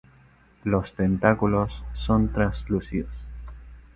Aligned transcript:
Los 0.63 0.95
tentáculos 0.95 1.85
son 1.93 2.33
translúcidos. 2.33 3.29